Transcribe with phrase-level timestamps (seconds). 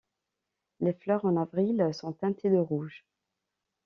[0.79, 3.05] Les fleurs, en avril, sont teintées de rouge.